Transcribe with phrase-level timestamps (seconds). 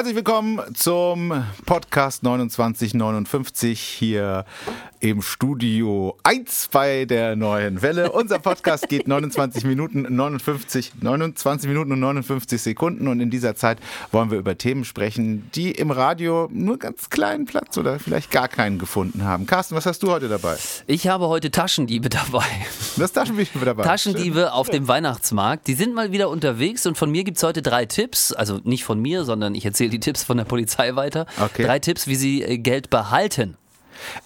[0.00, 4.46] Herzlich willkommen zum Podcast 2959 hier
[5.00, 8.12] im Studio 1 bei der neuen Welle.
[8.12, 13.78] Unser Podcast geht 29 Minuten 59, 29 Minuten und 59 Sekunden und in dieser Zeit
[14.12, 18.48] wollen wir über Themen sprechen, die im Radio nur ganz kleinen Platz oder vielleicht gar
[18.48, 19.46] keinen gefunden haben.
[19.46, 20.56] Carsten, was hast du heute dabei?
[20.86, 22.44] Ich habe heute Taschendiebe dabei.
[22.98, 23.82] Das Taschendiebe dabei.
[23.84, 25.66] Taschendiebe auf dem Weihnachtsmarkt.
[25.66, 28.32] Die sind mal wieder unterwegs und von mir gibt es heute drei Tipps.
[28.32, 31.24] Also nicht von mir, sondern ich erzähle die Tipps von der Polizei weiter.
[31.40, 31.64] Okay.
[31.64, 33.56] Drei Tipps, wie sie äh, Geld behalten.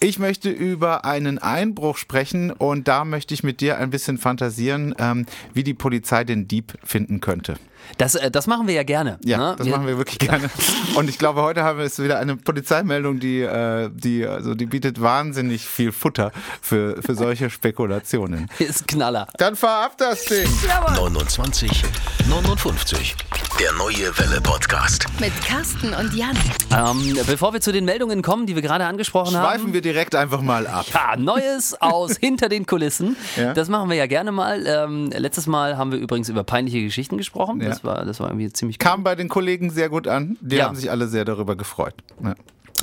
[0.01, 4.95] Ich möchte über einen Einbruch sprechen und da möchte ich mit dir ein bisschen fantasieren,
[4.99, 7.57] ähm, wie die Polizei den Dieb finden könnte.
[7.99, 9.19] Das, äh, das machen wir ja gerne.
[9.25, 9.55] Ja, ne?
[9.59, 10.51] das machen wir wirklich gerne.
[10.95, 14.67] Und ich glaube, heute haben wir es wieder eine Polizeimeldung, die, äh, die, also die
[14.67, 18.49] bietet wahnsinnig viel Futter für, für solche Spekulationen.
[18.59, 19.29] Ist Knaller.
[19.39, 20.49] Dann fahr ab das Ding.
[20.97, 21.85] 29
[22.29, 23.15] 59.
[23.61, 25.07] Der neue Welle Podcast.
[25.21, 26.37] Mit Carsten und Jan.
[26.73, 29.45] Ähm, bevor wir zu den Meldungen kommen, die wir gerade angesprochen haben.
[29.45, 30.87] Schweifen wir direkt einfach mal ab.
[30.93, 33.17] Ja, Neues aus hinter den Kulissen.
[33.37, 33.55] Ja.
[33.55, 34.67] Das machen wir ja gerne mal.
[34.67, 37.61] Ähm, letztes Mal haben wir übrigens über peinliche Geschichten gesprochen.
[37.61, 37.74] Ja.
[37.75, 40.37] Das, war, das war irgendwie ziemlich Kam bei den Kollegen sehr gut an.
[40.41, 40.67] Die Ja.
[40.67, 41.95] haben sich alle sehr darüber gefreut.
[42.23, 42.35] Ja.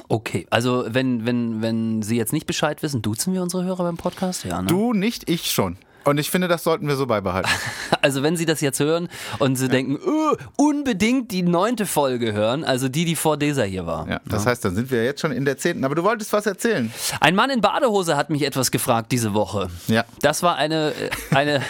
[0.08, 3.98] Okay, also wenn, wenn, wenn Sie jetzt nicht Bescheid wissen, duzen wir unsere Hörer beim
[3.98, 4.44] Podcast?
[4.46, 4.68] Ja, ne?
[4.68, 5.78] Du nicht, ich schon.
[6.04, 7.50] Und ich finde, das sollten wir so beibehalten.
[8.04, 12.64] Also wenn Sie das jetzt hören und Sie denken, "Öh, unbedingt die neunte Folge hören,
[12.64, 14.10] also die, die vor dieser hier war.
[14.10, 15.84] Ja, das heißt, dann sind wir jetzt schon in der zehnten.
[15.84, 16.92] Aber du wolltest was erzählen.
[17.20, 19.70] Ein Mann in Badehose hat mich etwas gefragt diese Woche.
[19.88, 20.04] Ja.
[20.22, 21.62] Das war eine, äh, eine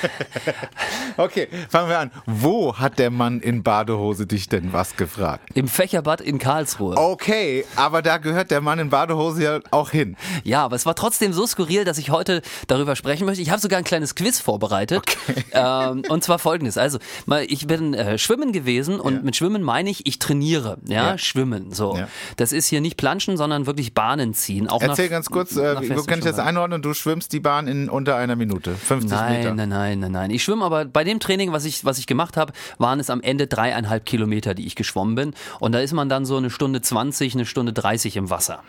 [1.18, 2.12] Okay, fangen wir an.
[2.26, 5.50] Wo hat der Mann in Badehose dich denn was gefragt?
[5.54, 6.96] im Fächerbad in Karlsruhe.
[6.98, 10.16] Okay, aber da gehört der Mann in Badehose ja auch hin.
[10.44, 13.42] Ja, aber es war trotzdem so skurril, dass ich heute darüber sprechen möchte.
[13.42, 15.04] Ich habe sogar ein kleines Quiz vorbereitet.
[15.54, 16.78] Ähm, und zwar folgendes.
[16.78, 19.22] Also, mal, ich bin äh, schwimmen gewesen und Ja.
[19.22, 20.78] mit Schwimmen meine ich, ich trainiere.
[20.86, 21.18] Ja, Ja.
[21.18, 21.74] schwimmen.
[21.74, 21.98] So.
[21.98, 22.08] Ja.
[22.38, 24.68] Das ist hier nicht Planschen, sondern wirklich Bahnen ziehen.
[24.70, 26.82] Auch Erzähl nach- ganz kurz, äh, wo kann ich das einordnen?
[26.82, 29.54] Du schwimmst die Bahn in unter einer Minute, 50 Nein, Meter.
[29.56, 30.32] nein, nein, nein, nein.
[30.32, 33.22] Ich schwimme aber bei dem Training, was ich, was ich gemacht habe, waren es am
[33.22, 35.34] Ende dreieinhalb Kilometer, die ich geschwommen bin.
[35.60, 38.64] Und da ist man dann so eine Stunde 20, eine Stunde 30 im Wasser.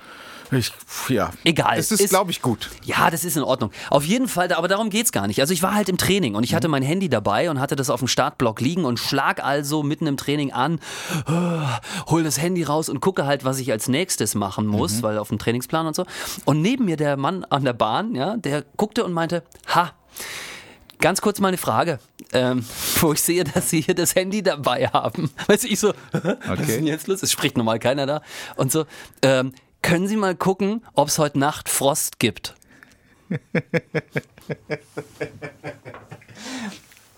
[0.53, 0.71] Ich,
[1.09, 1.31] ja.
[1.45, 1.79] Egal.
[1.79, 2.71] Es ist, Ist- glaube ich, gut.
[2.85, 3.71] Ja, das ist in Ordnung.
[3.91, 5.41] Auf jeden Fall, aber darum geht's gar nicht.
[5.41, 6.57] Also ich war halt im Training und ich Mhm.
[6.57, 10.07] hatte mein Handy dabei und hatte das auf dem Startblock liegen und schlag also mitten
[10.07, 10.79] im Training an,
[11.27, 11.33] äh,
[12.11, 15.03] hol das Handy raus und gucke halt, was ich als nächstes machen muss, Mhm.
[15.03, 16.05] weil auf dem Trainingsplan und so.
[16.45, 19.43] Und neben mir der Mann an der Bahn, ja, der guckte und meinte,
[19.75, 19.93] ha,
[21.01, 21.99] Ganz kurz mal eine Frage,
[22.33, 22.65] ähm,
[23.01, 25.33] wo ich sehe, dass Sie hier das Handy dabei haben.
[25.49, 27.25] Weißt du, ich so, was ist denn jetzt los?
[27.25, 28.23] Es spricht normal keiner da.
[28.55, 28.85] Und so,
[29.23, 32.55] ähm, können Sie mal gucken, ob es heute Nacht Frost gibt?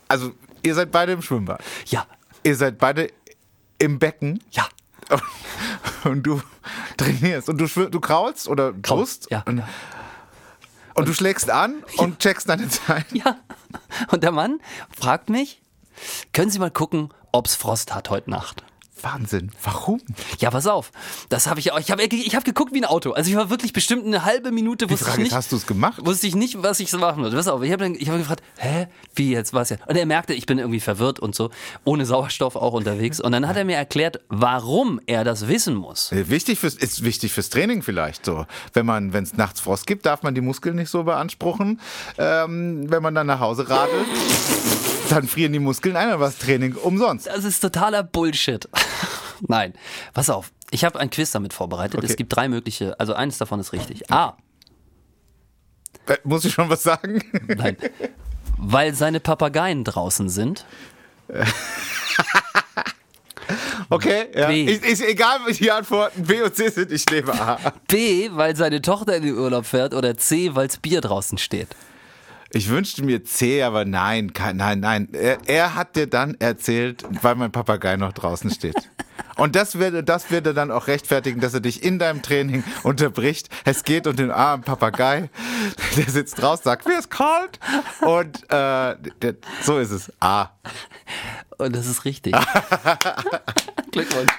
[0.09, 0.33] Also,
[0.63, 1.63] ihr seid beide im Schwimmbad.
[1.87, 2.07] Ja,
[2.43, 3.11] Ihr seid beide
[3.79, 4.43] im Becken.
[4.51, 4.69] ja.
[6.05, 6.41] Und du
[6.99, 7.49] trainierst.
[7.49, 9.29] Und du, du kraulst oder brust.
[9.31, 9.43] ja.
[9.47, 9.63] Und,
[10.95, 13.07] und du schlägst an und checkst deine Zeit.
[13.13, 13.39] Ja.
[14.11, 14.61] Und der Mann
[14.95, 15.61] fragt mich,
[16.33, 18.63] können Sie mal gucken, ob es Frost hat heute Nacht?
[19.03, 19.51] Wahnsinn.
[19.63, 20.01] Warum?
[20.39, 20.91] Ja, pass auf.
[21.29, 21.79] Das habe ich auch.
[21.81, 23.13] Ich habe ich hab geguckt wie ein Auto.
[23.13, 25.37] Also ich war wirklich bestimmt eine halbe Minute, Die wusste Frage ich ist, nicht.
[25.37, 26.05] hast du es gemacht?
[26.05, 27.37] wusste ich nicht, was ich so machen würde.
[27.37, 29.87] Pass auf, ich habe ich hab gefragt, hä, wie jetzt, was jetzt?
[29.89, 31.51] Und er merkte, ich bin irgendwie verwirrt und so,
[31.85, 33.21] ohne Sauerstoff auch unterwegs.
[33.21, 36.13] Und dann hat er mir erklärt, warum er das wissen muss.
[36.13, 38.47] Äh, Wichtig fürs, ist wichtig fürs Training vielleicht so.
[38.73, 41.81] Wenn man, wenn es nachts Frost gibt, darf man die Muskeln nicht so beanspruchen.
[42.17, 44.07] Ähm, wenn man dann nach Hause radelt,
[45.11, 47.27] dann frieren die Muskeln ein, aber das Training umsonst.
[47.27, 48.67] Das ist totaler Bullshit.
[49.49, 49.75] Nein,
[50.13, 50.53] pass auf.
[50.71, 51.99] Ich habe ein Quiz damit vorbereitet.
[51.99, 52.07] Okay.
[52.07, 54.11] Es gibt drei mögliche, also eines davon ist richtig.
[54.11, 54.37] A,
[56.07, 57.23] Äh, Muss ich schon was sagen?
[57.57, 57.77] nein,
[58.59, 60.65] weil seine Papageien draußen sind.
[63.91, 64.49] Okay, ja.
[64.49, 64.65] B.
[64.65, 67.59] Ist, ist egal, wie die Antworten B und C sind, ich nehme A.
[67.89, 69.93] B, weil seine Tochter in den Urlaub fährt.
[69.95, 71.69] Oder C, weil's Bier draußen steht.
[72.51, 75.09] Ich wünschte mir C, aber nein, nein, nein.
[75.13, 78.77] Er, er hat dir dann erzählt, weil mein Papagei noch draußen steht.
[79.37, 83.49] Und das würde, das würde dann auch rechtfertigen, dass er dich in deinem Training unterbricht.
[83.65, 85.31] Es geht um den armen Papagei.
[85.97, 87.59] Der sitzt draußen, sagt, mir ist kalt.
[88.01, 90.13] Und äh, der, so ist es.
[90.21, 90.51] A.
[91.59, 92.35] Und das ist richtig.
[93.91, 94.33] Glückwunsch.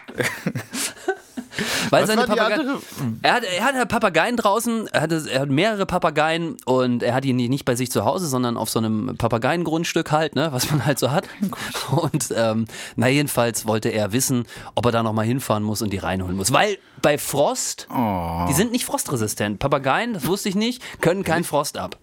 [1.90, 2.60] Weil seine Papageien.
[2.60, 2.80] andere?
[3.22, 7.24] Er hat, er hat Papageien draußen, er, hatte, er hat mehrere Papageien und er hat
[7.24, 10.86] die nicht bei sich zu Hause, sondern auf so einem Papageiengrundstück halt, ne, was man
[10.86, 11.28] halt so hat.
[11.92, 12.66] Und ähm,
[12.96, 16.52] na jedenfalls wollte er wissen, ob er da nochmal hinfahren muss und die reinholen muss.
[16.52, 18.46] Weil bei Frost, Oh.
[18.50, 19.60] die sind nicht frostresistent.
[19.60, 21.98] Papageien, das wusste ich nicht, können keinen Frost ab.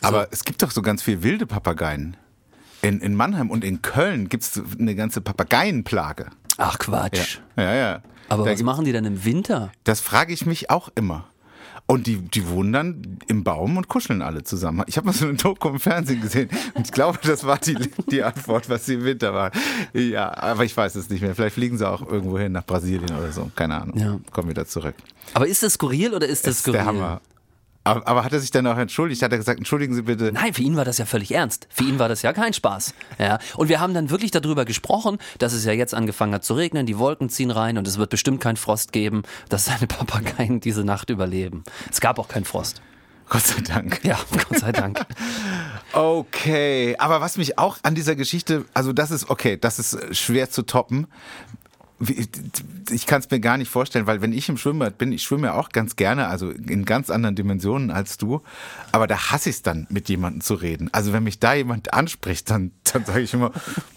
[0.00, 2.16] Aber es gibt doch so ganz viel wilde Papageien.
[2.82, 6.26] In, in Mannheim und in Köln gibt es eine ganze Papageienplage.
[6.58, 7.38] Ach Quatsch.
[7.56, 7.74] Ja, ja.
[7.74, 8.02] ja.
[8.32, 9.70] Aber Da was machen die denn im Winter?
[9.84, 11.24] Das frage ich mich auch immer.
[11.86, 14.84] Und die, die wohnen dann im Baum und kuscheln alle zusammen.
[14.86, 17.76] Ich habe mal so eine Doku im Fernsehen gesehen und ich glaube, das war die,
[18.10, 19.50] die Antwort, was sie im Winter war.
[19.92, 21.34] Ja, aber ich weiß es nicht mehr.
[21.34, 23.50] Vielleicht fliegen sie auch irgendwo hin nach Brasilien oder so.
[23.56, 23.98] Keine Ahnung.
[23.98, 24.18] Ja.
[24.30, 24.94] Kommen wieder zurück.
[25.34, 26.78] Aber ist das skurril oder ist das, Das ist skurril?
[26.78, 27.20] der Hammer.
[27.84, 29.22] Aber, aber hat er sich dann auch entschuldigt?
[29.22, 30.30] Hat er gesagt, entschuldigen Sie bitte?
[30.32, 31.66] Nein, für ihn war das ja völlig ernst.
[31.70, 32.94] Für ihn war das ja kein Spaß.
[33.18, 33.38] Ja.
[33.56, 36.86] Und wir haben dann wirklich darüber gesprochen, dass es ja jetzt angefangen hat zu regnen,
[36.86, 40.84] die Wolken ziehen rein und es wird bestimmt keinen Frost geben, dass seine Papageien diese
[40.84, 41.64] Nacht überleben.
[41.90, 42.82] Es gab auch keinen Frost.
[43.28, 44.04] Gott sei Dank.
[44.04, 45.00] Ja, Gott sei Dank.
[45.94, 50.48] Okay, aber was mich auch an dieser Geschichte, also das ist okay, das ist schwer
[50.48, 51.06] zu toppen
[52.90, 55.48] ich kann es mir gar nicht vorstellen, weil wenn ich im Schwimmbad bin, ich schwimme
[55.48, 58.42] ja auch ganz gerne, also in ganz anderen Dimensionen als du,
[58.90, 60.88] aber da hasse ich es dann, mit jemandem zu reden.
[60.92, 63.52] Also wenn mich da jemand anspricht, dann, dann sage ich immer,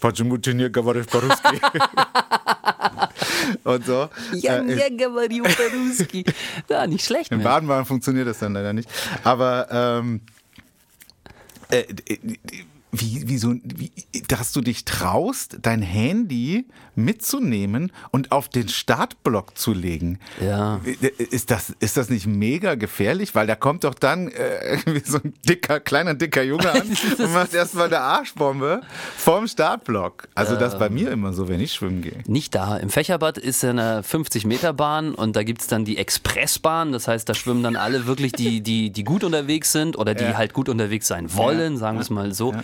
[3.64, 4.08] und so.
[4.34, 4.62] Ja,
[6.68, 7.32] ja, äh, nicht schlecht.
[7.32, 7.44] Im ne?
[7.44, 8.88] Baden-Baden funktioniert das dann leider nicht.
[9.24, 10.20] Aber ähm,
[11.70, 11.84] äh,
[12.92, 13.90] wie, wie, so, wie,
[14.28, 20.18] dass du dich traust, dein Handy mitzunehmen und auf den Startblock zu legen.
[20.40, 20.80] Ja.
[21.18, 23.34] Ist das, ist das nicht mega gefährlich?
[23.34, 26.82] Weil da kommt doch dann äh, so ein dicker, kleiner, dicker Junge an
[27.18, 28.80] und macht erstmal eine Arschbombe
[29.16, 30.28] vorm Startblock.
[30.34, 32.22] Also das ist bei mir immer so, wenn ich schwimmen gehe.
[32.26, 32.76] Nicht da.
[32.76, 36.92] Im Fächerbad ist ja eine 50-Meter-Bahn und da gibt's dann die Expressbahn.
[36.92, 40.24] Das heißt, da schwimmen dann alle wirklich, die, die, die gut unterwegs sind oder die
[40.24, 40.36] Ja.
[40.36, 42.54] halt gut unterwegs sein wollen, sagen wir es mal so.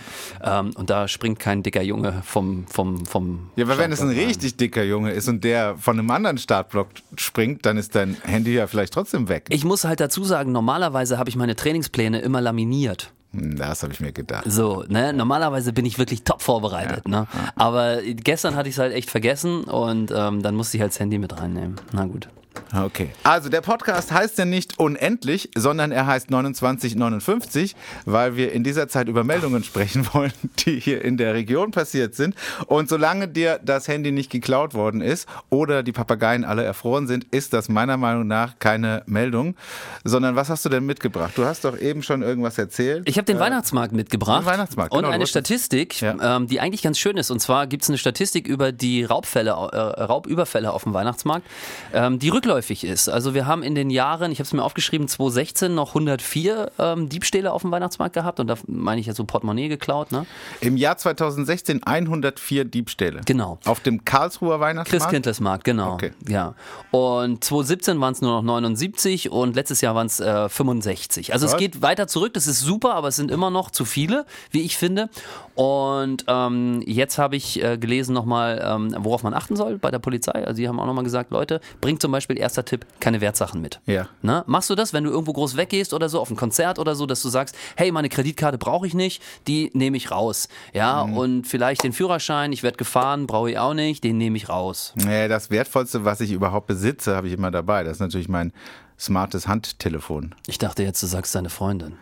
[0.43, 3.49] Ähm, und da springt kein dicker Junge vom, vom, vom.
[3.55, 4.22] Ja, aber wenn es ein Startblock.
[4.27, 6.87] Richtig dicker Junge ist und der von einem anderen Startblock
[7.17, 9.45] springt, dann ist dein Handy ja vielleicht trotzdem weg.
[9.49, 13.11] Ich muss halt dazu sagen, normalerweise habe ich meine Trainingspläne immer laminiert.
[13.33, 14.43] Hm, Das habe ich mir gedacht.
[14.47, 15.11] So, ne?
[15.13, 17.27] Normalerweise bin ich wirklich top vorbereitet, ne?
[17.55, 20.99] Aber gestern hatte ich es halt echt vergessen und ähm, dann musste ich halt das
[20.99, 21.75] Handy mit reinnehmen.
[21.91, 22.27] Na gut.
[22.75, 23.09] Okay.
[23.23, 28.87] Also der Podcast heißt ja nicht unendlich, sondern er heißt 2959, weil wir in dieser
[28.87, 32.35] Zeit über Meldungen sprechen wollen, die hier in der Region passiert sind.
[32.67, 37.25] Und solange dir das Handy nicht geklaut worden ist oder die Papageien alle erfroren sind,
[37.31, 39.55] ist das meiner Meinung nach keine Meldung,
[40.03, 41.33] sondern was hast du denn mitgebracht?
[41.35, 43.07] Du hast doch eben schon irgendwas erzählt.
[43.07, 44.41] Ich habe den Weihnachtsmarkt mitgebracht.
[44.41, 46.37] den Weihnachtsmarkt, Und genau, du eine Statistik, Ja.
[46.37, 47.31] ähm, die eigentlich ganz schön ist.
[47.31, 51.45] Und zwar gibt es eine Statistik über die Raubfälle, äh, Raubüberfälle auf dem Weihnachtsmarkt,
[51.93, 53.09] ähm, die rückläufig ist.
[53.09, 57.09] Also wir haben in den Jahren, ich habe es mir aufgeschrieben, 2016 noch 104 ähm,
[57.09, 58.39] Diebstähle auf dem Weihnachtsmarkt gehabt.
[58.39, 60.25] Und da meine ich ja so Portemonnaie geklaut, ne?
[60.59, 63.21] Im Jahr 2016 104 Diebstähle.
[63.25, 63.59] Genau.
[63.65, 65.03] Auf dem Karlsruher Weihnachtsmarkt.
[65.03, 65.93] Christkindlesmarkt, genau.
[65.93, 66.11] Okay.
[66.27, 66.55] Ja.
[66.91, 71.33] Und 2017 waren es nur noch 79 und letztes Jahr waren es äh, 65.
[71.33, 71.59] Also es Was?
[71.59, 74.77] geht weiter zurück, das ist super, aber es sind immer noch zu viele, wie ich
[74.77, 75.09] finde.
[75.55, 79.99] Und ähm, jetzt habe ich äh, gelesen nochmal, ähm, worauf man achten soll bei der
[79.99, 80.45] Polizei.
[80.45, 83.79] Also die haben auch nochmal gesagt, Leute, bringt zum Beispiel, erster Tipp, keine Wertsachen mit.
[83.85, 84.07] Ja.
[84.21, 84.43] Ne?
[84.47, 87.05] Machst du das, wenn du irgendwo groß weggehst oder so, auf ein Konzert oder so,
[87.05, 90.47] dass du sagst, hey, meine Kreditkarte brauche ich nicht, die nehme ich raus.
[90.73, 91.17] Ja, Mhm.
[91.17, 94.93] und vielleicht den Führerschein, ich werde gefahren, brauche ich auch nicht, den nehme ich raus.
[94.95, 97.83] Nee, das Wertvollste, was ich überhaupt besitze, habe ich immer dabei.
[97.83, 98.53] Das ist natürlich mein
[98.99, 100.35] smartes Handtelefon.
[100.47, 101.97] Ich dachte jetzt, du sagst deine Freundin.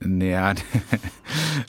[0.00, 0.52] Naja,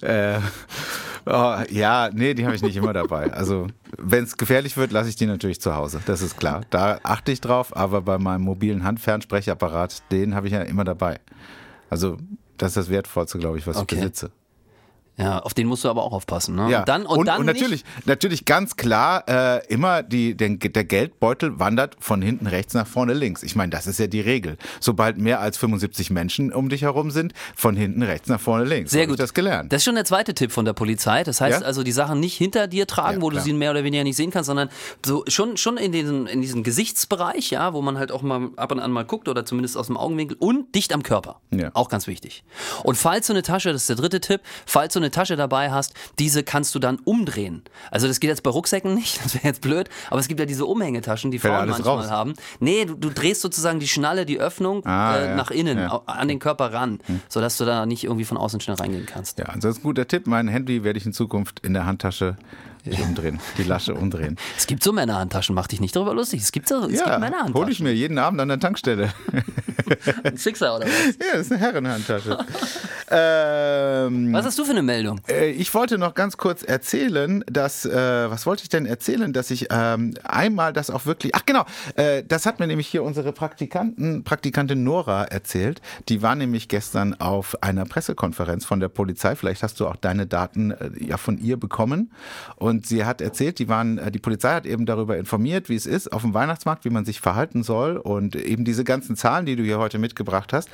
[0.02, 0.40] äh,
[1.28, 3.32] oh, ja, nee, die habe ich nicht immer dabei.
[3.34, 6.00] Also, wenn es gefährlich wird, lasse ich die natürlich zu Hause.
[6.06, 6.62] Das ist klar.
[6.70, 11.20] Da achte ich drauf, aber bei meinem mobilen Handfernsprechapparat, den habe ich ja immer dabei.
[11.90, 12.18] Also,
[12.58, 13.96] das ist das Wertvollste, glaube ich, was Okay.
[13.96, 14.32] ich besitze.
[15.20, 16.56] Ja, auf den musst du aber auch aufpassen.
[16.56, 16.70] Ne?
[16.70, 21.60] Ja, Und dann, und, dann natürlich, natürlich ganz klar, äh, immer die, den, der Geldbeutel
[21.60, 23.42] wandert von hinten rechts nach vorne links.
[23.42, 24.58] Ich meine, das ist ja die Regel.
[24.80, 28.92] Sobald mehr als 75 Menschen um dich herum sind, von hinten rechts nach vorne links.
[28.92, 29.16] Sehr Hab gut.
[29.16, 29.74] Ich das gelernt.
[29.74, 31.24] Das ist schon der zweite Tipp von der Polizei.
[31.24, 31.66] Das heißt Ja?
[31.66, 33.44] also, die Sachen nicht hinter dir tragen, Ja, wo du klar.
[33.46, 34.70] sie mehr oder weniger nicht sehen kannst, sondern
[35.04, 38.72] so schon, schon in, diesen, in diesem Gesichtsbereich, ja, wo man halt auch mal ab
[38.72, 41.42] und an mal guckt oder zumindest aus dem Augenwinkel und dicht am Körper.
[41.50, 41.72] Ja.
[41.74, 42.44] Auch ganz wichtig.
[42.84, 45.72] Und falls du eine Tasche, das ist der dritte Tipp, falls du eine Tasche dabei
[45.72, 47.64] hast, diese kannst du dann umdrehen.
[47.92, 50.46] Also das geht jetzt bei Rucksäcken nicht, das wäre jetzt blöd, aber es gibt ja
[50.46, 52.10] diese Umhängetaschen, die Fällt Frauen manchmal raus.
[52.10, 52.34] haben.
[52.60, 55.36] Nee, du, du drehst sozusagen die Schnalle, die Öffnung Ah, äh, ja.
[55.36, 55.94] nach innen, Ja.
[55.94, 56.00] Hm.
[56.06, 57.00] an den Körper ran,
[57.30, 59.40] sodass du da nicht irgendwie von außen schnell reingehen kannst.
[59.40, 60.28] Ja, ansonsten guter Tipp.
[60.28, 62.38] Mein Handy werde ich in Zukunft in der Handtasche
[63.02, 64.38] umdrehen, die Lasche umdrehen.
[64.58, 66.42] Es gibt so Männerhandtaschen, mach dich nicht darüber lustig.
[66.42, 67.54] Es gibt so, es gibt Ja, Männerhandtaschen.
[67.56, 69.14] hole ich mir jeden Abend an der Tankstelle.
[70.24, 71.16] Ein Sixer oder was?
[71.20, 72.38] Ja, das ist eine Herrenhandtasche.
[73.10, 75.22] Ähm, Was hast du für eine Meldung?
[75.30, 79.50] äh, ich wollte noch ganz kurz erzählen, dass, äh, was wollte ich denn erzählen, dass
[79.50, 81.66] ich ähm, einmal das auch wirklich, ach genau,
[81.96, 85.82] äh, das hat mir nämlich hier unsere Praktikanten, Praktikantin Nora erzählt.
[86.10, 89.36] Die war nämlich gestern auf einer Pressekonferenz von der Polizei.
[89.38, 92.12] Vielleicht hast du auch deine Daten äh, ja von ihr bekommen.
[92.58, 95.86] Und sie hat erzählt, die waren, äh, die Polizei hat eben darüber informiert, wie es
[95.86, 99.56] ist auf dem Weihnachtsmarkt, wie man sich verhalten soll und eben diese ganzen Zahlen, die
[99.56, 100.70] du hier heute mitgebracht hast.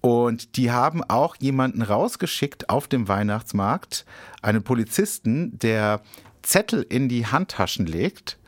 [0.00, 4.04] Und die haben auch jemanden rausgeschickt auf dem Weihnachtsmarkt,
[4.42, 6.00] einen Polizisten, der
[6.42, 8.38] Zettel in die Handtaschen legt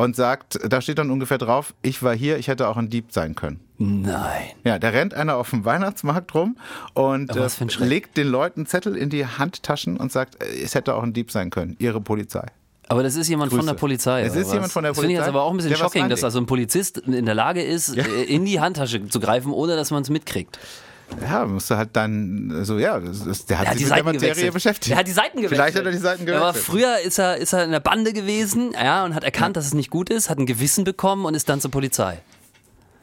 [0.00, 3.12] und sagt, da steht dann ungefähr drauf, ich war hier, ich hätte auch ein Dieb
[3.12, 3.60] sein können.
[3.78, 4.50] Nein.
[4.64, 6.56] Ja, da rennt einer auf dem Weihnachtsmarkt rum
[6.94, 10.94] und ein äh, legt den Leuten Zettel in die Handtaschen und sagt, äh, es hätte
[10.94, 12.46] auch ein Dieb sein können, ihre Polizei.
[12.88, 13.72] Aber das ist jemand von Grüße.
[13.72, 14.22] der Polizei.
[14.22, 14.52] Es ist was?
[14.54, 16.40] jemand von der Das finde ich jetzt Polizei, aber auch ein bisschen shocking, dass also
[16.40, 20.02] ein Polizist in der Lage ist, äh, in die Handtasche zu greifen, ohne dass man
[20.02, 20.58] es mitkriegt.
[21.22, 23.92] Ja, musst du halt dann, so ja, das der hat Er hat sich die mit
[23.92, 24.54] der Seiten Materie gewechselt.
[24.54, 24.92] beschäftigt.
[24.92, 25.60] Er hat die Seiten gewechselt.
[25.60, 26.64] Vielleicht hat er die Seiten Aber gewechselt.
[26.64, 29.74] früher ist er, ist er in der Bande gewesen ja, und hat erkannt, dass es
[29.74, 32.18] nicht gut ist, hat ein Gewissen bekommen und ist dann zur Polizei.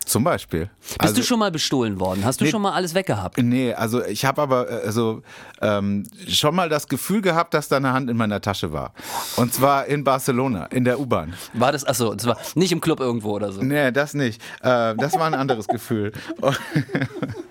[0.08, 0.70] Zum Beispiel.
[0.80, 2.24] Bist Also- du schon mal bestohlen worden?
[2.24, 2.52] Hast du Nee.
[2.52, 3.38] schon mal alles weggehabt?
[3.38, 5.22] Nee, also ich habe aber äh, also,
[5.62, 8.94] ähm, schon mal das Gefühl gehabt, dass da eine Hand in meiner Tasche war.
[9.36, 11.34] Und zwar in Barcelona, in der U-Bahn.
[11.54, 13.62] War das, achso, das war nicht im Club irgendwo oder so.
[13.62, 14.42] Nee, das nicht.
[14.62, 16.14] Äh, das war ein anderes Gefühl.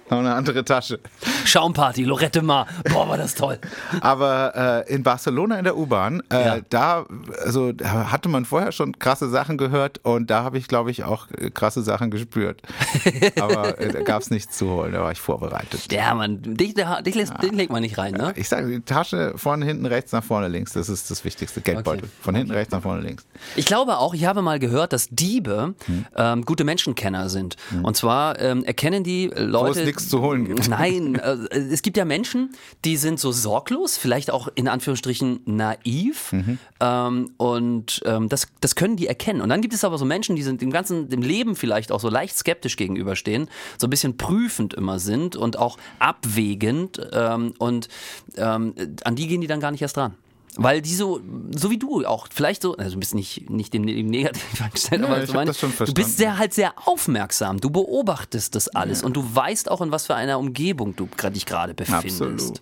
[0.08, 1.00] Noch eine andere Tasche.
[1.44, 2.68] Schaumparty, Lorette Mar.
[2.92, 3.58] Boah, war das toll.
[4.00, 6.56] Aber äh, in Barcelona in der U-Bahn, äh, Ja.
[6.70, 7.06] da
[7.44, 11.02] also, da hatte man vorher schon krasse Sachen gehört und da habe ich, glaube ich,
[11.02, 12.45] auch äh, krasse Sachen gespürt.
[13.40, 15.92] Aber äh, da gab es nichts zu holen, da war ich vorbereitet.
[15.92, 18.32] Ja, Mann, dich, der- dich, lässt, den legt man nicht rein, ne?
[18.36, 21.60] Ich sage, die Tasche vorne, hinten, rechts, nach vorne, links, das ist das Wichtigste.
[21.60, 22.04] Geldbeutel.
[22.04, 22.12] Okay.
[22.20, 23.26] Von hinten, rechts, nach vorne, links.
[23.56, 26.06] Ich glaube auch, ich habe mal gehört, dass Diebe Hm.
[26.16, 27.56] ähm, gute Menschenkenner sind.
[27.82, 29.76] Und zwar ähm, erkennen die Leute.
[29.76, 30.68] Wo es nichts zu holen gibt.
[30.68, 32.50] Nein, äh, es gibt ja Menschen,
[32.84, 36.32] die sind so sorglos, vielleicht auch in Anführungsstrichen naiv.
[36.32, 36.58] Mhm.
[36.80, 39.40] Ähm, und ähm, das, das können die erkennen.
[39.40, 42.00] Und dann gibt es aber so Menschen, die sind dem ganzen, dem Leben vielleicht auch
[42.00, 47.00] so leicht skeptisch gegenüberstehen, so ein bisschen prüfend immer sind und auch abwägend.
[47.12, 47.88] Ähm, und
[48.36, 48.74] ähm,
[49.04, 50.14] an die gehen die dann gar nicht erst dran.
[50.58, 51.20] Weil die so,
[51.54, 55.02] so wie du auch, vielleicht so, also du bist nicht, nicht dem, dem Negativ eingestellt,
[55.02, 56.00] Ja, aber ich meine, das schon du verstanden.
[56.02, 60.06] bist sehr halt sehr aufmerksam, du beobachtest das alles und du weißt auch, in was
[60.06, 62.14] für einer Umgebung du dich gerade befindest.
[62.16, 62.60] Absolut.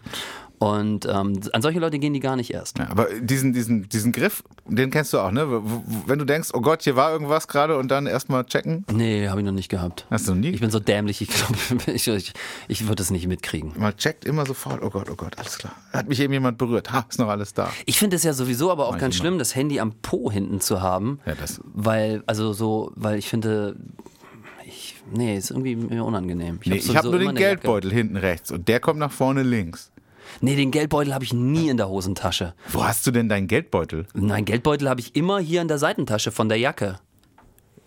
[0.58, 2.78] Und ähm, an solche Leute gehen die gar nicht erst.
[2.78, 5.62] Ja, aber diesen, diesen, diesen Griff, den kennst du auch, ne?
[6.06, 8.84] Wenn du denkst, oh Gott, hier war irgendwas gerade und dann erstmal checken.
[8.92, 10.06] Nee, habe ich noch nicht gehabt.
[10.10, 10.50] Hast du nie?
[10.50, 11.56] Ich bin so dämlich, ich glaube,
[11.92, 12.32] ich, ich,
[12.68, 13.72] ich würde das nicht mitkriegen.
[13.76, 15.74] Man checkt immer sofort, oh Gott, oh Gott, alles klar.
[15.92, 16.92] Hat mich eben jemand berührt.
[16.92, 17.70] Ha, ist noch alles da.
[17.84, 20.30] Ich finde es ja sowieso aber auch Mach ich ganz schlimm, das Handy am Po
[20.30, 21.18] hinten zu haben.
[21.26, 23.76] Ja, das- Weil, also so, weil ich finde,
[24.66, 26.58] ich, nee, ist irgendwie mir unangenehm.
[26.64, 27.36] Nee, hab ich habe sowieso nur den.
[27.36, 29.90] Geldbeutel hinten rechts und der kommt nach vorne links.
[30.40, 32.54] Nee, den Geldbeutel habe ich nie in der Hosentasche.
[32.72, 34.06] Wo hast du denn deinen Geldbeutel?
[34.14, 36.98] Nein, Geldbeutel habe ich immer hier in der Seitentasche von der Jacke.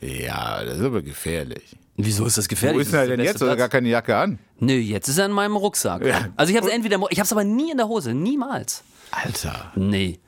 [0.02, 1.76] Ja, das ist aber gefährlich.
[1.96, 2.78] Wieso ist das gefährlich?
[2.78, 3.42] Wo ist er denn jetzt?
[3.42, 3.60] Oder Platz.
[3.60, 4.38] gar keine Jacke an?
[4.60, 6.06] Nö, jetzt ist er in meinem Rucksack.
[6.06, 6.28] Ja.
[6.36, 8.84] Also ich habe es entweder, ich habe es aber nie in der Hose, niemals.
[9.10, 9.72] Alter.
[9.76, 10.20] Nee.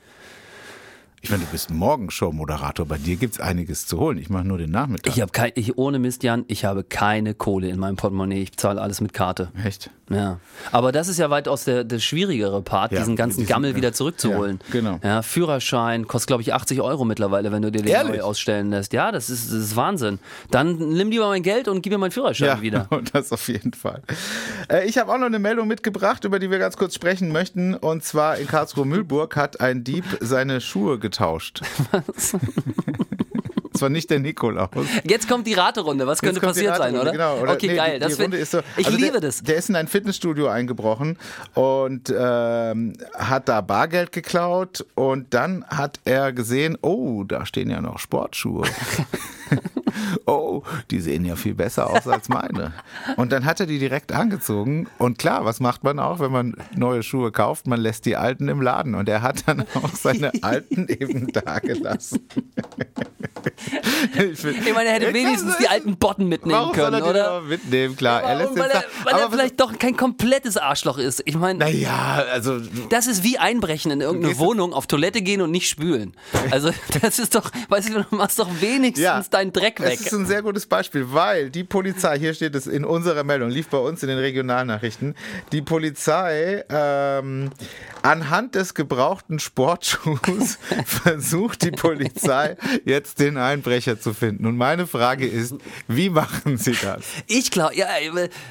[1.22, 2.86] Ich meine, du bist Morgenshow-Moderator.
[2.86, 4.16] Bei dir gibt's einiges zu holen.
[4.18, 5.14] Ich mache nur den Nachmittag.
[5.14, 8.42] Ich habe kein, ich, ohne Mist, Jan, ich habe keine Kohle in meinem Portemonnaie.
[8.42, 9.52] Ich zahle alles mit Karte.
[9.62, 9.90] Echt?
[10.10, 10.38] Ja.
[10.72, 13.76] Aber das ist ja weitaus der, der schwierigere Part, Ja, diesen ganzen diesen- Gammel ja.
[13.76, 14.58] wieder zurückzuholen.
[14.66, 15.00] Ja, genau.
[15.02, 18.16] Ja, Führerschein kostet, glaube ich, 80 Euro mittlerweile, wenn du dir den Ehrlich?
[18.16, 18.92] neu ausstellen lässt.
[18.92, 20.18] Ja, das ist, das ist Wahnsinn.
[20.50, 22.88] Dann nimm lieber mein Geld und gib mir meinen Führerschein wieder.
[23.12, 24.02] das auf jeden Fall.
[24.68, 27.74] Äh, ich habe auch noch eine Meldung mitgebracht, über die wir ganz kurz sprechen möchten.
[27.74, 31.62] Und zwar in Karlsruhe-Mühlburg hat ein Dieb seine Schuhe getauscht.
[33.72, 34.70] Das war nicht der Nikolaus.
[35.04, 36.06] Jetzt kommt die Raterunde.
[36.06, 37.12] Was könnte passiert sein, oder?
[37.12, 37.38] Genau.
[37.38, 37.94] Oder, okay, nee, geil.
[37.94, 39.42] Die, Das die Runde ist so, ich also liebe der, das.
[39.42, 41.18] Der ist in ein Fitnessstudio eingebrochen
[41.54, 47.80] und ähm, hat da Bargeld geklaut und dann hat er gesehen, oh, da stehen ja
[47.80, 48.66] noch Sportschuhe.
[50.26, 52.72] oh, die sehen ja viel besser aus als meine.
[53.16, 54.88] Und dann hat er die direkt angezogen.
[54.98, 57.66] Und klar, was macht man auch, wenn man neue Schuhe kauft?
[57.66, 58.94] Man lässt die alten im Laden.
[58.94, 62.20] Und er hat dann auch seine alten eben da gelassen.
[63.44, 67.08] Ich, Ich meine, er hätte wenigstens die alten Botten mitnehmen Warum soll können, er die
[67.08, 67.40] oder?
[67.40, 67.96] noch mitnehmen?
[67.96, 68.60] Klar, er lässt Warum?
[68.60, 71.22] Weil er, weil er aber vielleicht doch kein komplettes Arschloch ist.
[71.24, 75.50] Ich meine, Naja, also das ist wie einbrechen in irgendeine Wohnung, auf Toilette gehen und
[75.50, 76.14] nicht spülen.
[76.50, 76.70] Also
[77.02, 79.98] das ist doch, weißt du, du machst doch wenigstens ja, deinen Dreck weg.
[80.00, 83.50] Es ist ein sehr gutes Beispiel, weil die Polizei, hier steht es in unserer Meldung,
[83.50, 85.14] lief bei uns in den Regionalnachrichten,
[85.52, 87.50] die Polizei ähm,
[88.02, 94.46] anhand des gebrauchten Sportschuhs versucht die Polizei jetzt den Einbrecher zu finden.
[94.46, 95.54] Und meine Frage ist,
[95.88, 97.04] wie machen Sie das?
[97.26, 97.86] Ich, glaub, ja,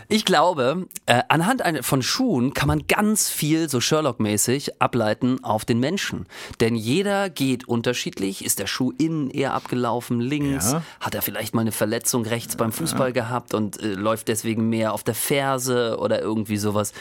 [0.07, 5.79] ich glaube, äh, anhand von Schuhen kann man ganz viel so Sherlock-mäßig ableiten auf den
[5.79, 6.25] Menschen.
[6.59, 8.45] Denn jeder geht unterschiedlich.
[8.45, 10.71] Ist der Schuh innen eher abgelaufen, links?
[10.71, 10.83] Ja.
[10.99, 14.93] Hat er vielleicht mal eine Verletzung rechts beim Fußball gehabt und äh, läuft deswegen mehr
[14.93, 16.93] auf der Ferse oder irgendwie sowas?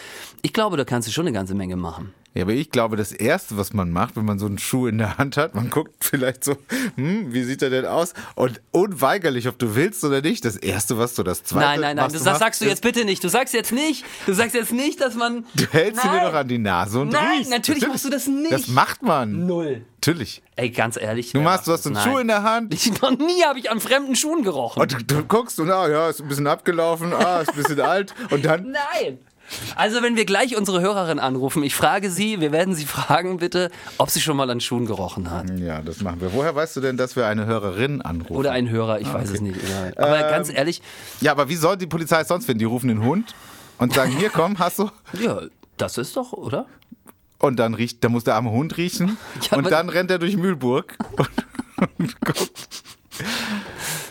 [0.42, 2.12] Ich glaube, da kannst du schon eine ganze Menge machen.
[2.38, 4.98] Ja, aber ich glaube, das Erste, was man macht, wenn man so einen Schuh in
[4.98, 6.56] der Hand hat, man guckt vielleicht so,
[6.94, 8.14] hm, wie sieht er denn aus?
[8.36, 11.96] Und unweigerlich, ob du willst oder nicht, das Erste, was du, das Zweite, Nein, nein,
[11.96, 13.24] nein, das, du machst, sagst du jetzt bitte nicht.
[13.24, 15.46] Du sagst jetzt nicht, du sagst jetzt nicht, dass man.
[15.56, 16.26] Du hältst dir Nein.
[16.26, 17.50] doch an die Nase und Nein, riechst.
[17.50, 18.52] natürlich machst du das nicht.
[18.52, 19.44] Das macht man.
[19.48, 19.82] Null.
[19.96, 20.40] Natürlich.
[20.54, 21.32] Ey, ganz ehrlich.
[21.32, 22.04] Du machst, du hast einen das?
[22.04, 22.20] Schuh Nein.
[22.20, 24.80] in der Hand Ich, noch nie habe ich an fremden Schuhen gerochen.
[24.80, 27.80] und du, du guckst und, ah, ja, ist ein bisschen abgelaufen, ah, ist ein bisschen
[27.80, 29.18] alt und dann, Nein.
[29.76, 33.70] Also, wenn wir gleich unsere Hörerin anrufen, ich frage sie, wir werden sie fragen, bitte,
[33.98, 35.48] ob sie schon mal an Schuhen gerochen hat.
[35.58, 36.32] ja, das machen wir.
[36.32, 38.36] Woher weißt du denn, dass wir eine Hörerin anrufen?
[38.36, 39.56] Oder ein Hörer, ich weiß es nicht.
[39.62, 39.92] egal.
[39.96, 40.82] Aber Ähm, ganz ehrlich,
[41.20, 42.58] Ja, aber wie soll die Polizei es sonst finden?
[42.60, 43.34] Die rufen den Hund
[43.78, 44.90] und sagen, hier komm, hast du?
[45.20, 45.40] ja,
[45.76, 46.66] das ist doch, oder?
[47.38, 49.16] Und dann riecht, da muss der arme Hund riechen.
[49.50, 51.28] Ja, und dann rennt er durch Mühlburg und,
[51.98, 52.68] und guckt.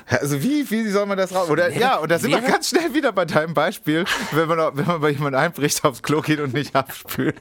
[0.08, 1.50] Also wie, wie soll man das raus?
[1.50, 4.86] Oder ja, und da sind wir ganz schnell wieder bei deinem Beispiel, wenn man, wenn
[4.86, 7.36] man bei jemandem einbricht, aufs Klo geht und nicht abspült.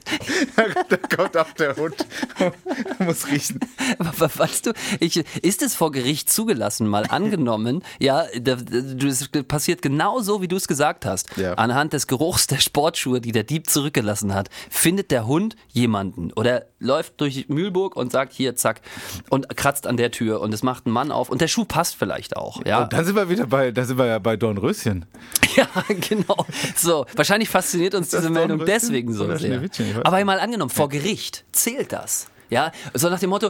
[0.89, 1.95] da kommt auch der Hund
[2.39, 3.59] und muss riechen.
[3.99, 9.29] Aber weißt du, ich, ist es vor Gericht zugelassen, mal angenommen, ja, da- da- das
[9.47, 11.37] passiert genau so, wie du es gesagt hast.
[11.37, 11.53] Ja.
[11.53, 16.65] Anhand des Geruchs der Sportschuhe, die der Dieb zurückgelassen hat, findet der Hund jemanden oder
[16.79, 18.81] läuft durch Mühlburg und sagt hier, zack,
[19.29, 21.95] und kratzt an der Tür und es macht ein Mann auf und der Schuh passt
[21.95, 22.83] vielleicht auch, ja.
[22.83, 25.05] Und dann sind wir wieder bei, da sind wir ja bei Dornröschen.
[25.55, 25.67] Ja,
[26.07, 26.45] genau.
[26.75, 29.59] So, wahrscheinlich fasziniert uns das diese Meldung deswegen so sehr.
[30.03, 32.27] Aber mal angenommen, vor Gericht zählt das.
[32.51, 33.49] Ja, so nach dem Motto,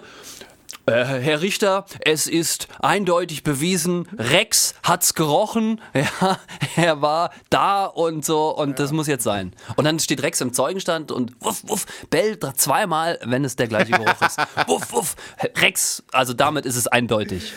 [0.88, 6.40] äh, Herr Richter, es ist eindeutig bewiesen, Rex hat's gerochen, ja,
[6.78, 9.54] er war da und so und das muss jetzt sein.
[9.76, 13.92] Und dann steht Rex im Zeugenstand und wuff, wuff, bellt zweimal, wenn es der gleiche
[13.92, 14.38] Geruch ist.
[14.68, 15.16] Wuff, wuff,
[15.58, 17.52] Rex, also damit ist es eindeutig.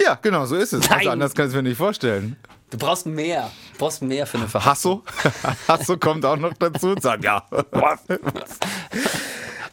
[0.00, 0.88] Ja, genau, so ist es.
[0.88, 0.98] Nein.
[0.98, 2.36] Also anders kann ich es mir nicht vorstellen.
[2.70, 5.02] Du brauchst mehr, du brauchst mehr für eine Verhaftung.
[5.06, 5.48] Hasso?
[5.68, 7.44] Hasso kommt auch noch dazu und sagt, ja.
[7.70, 8.00] Was?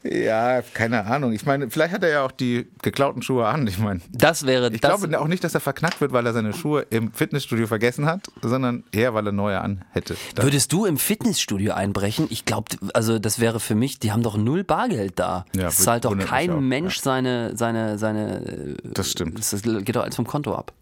[0.03, 1.31] Ja, keine Ahnung.
[1.31, 3.65] Ich meine, vielleicht hat er ja auch die geklauten Schuhe an.
[3.67, 4.99] Ich meine, Das wäre ich das.
[5.01, 8.27] glaube auch nicht, dass er verknackt wird, weil er seine Schuhe im Fitnessstudio vergessen hat,
[8.41, 10.15] sondern eher, weil er neue an hätte.
[10.35, 12.27] Da- Würdest du im Fitnessstudio einbrechen?
[12.29, 15.45] Ich glaube, also das wäre für mich, die haben doch null Bargeld da.
[15.55, 19.39] Ja, es zahlt doch kein auch, Mensch seine, seine, seine, Das stimmt.
[19.39, 20.73] das geht doch alles vom Konto ab.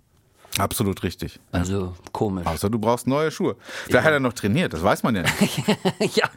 [0.57, 1.39] Absolut richtig.
[1.51, 2.45] Also komisch.
[2.45, 3.55] Außer du brauchst neue Schuhe.
[3.85, 5.57] Vielleicht hat er noch trainiert, das weiß man ja nicht.
[6.17, 6.29] ja.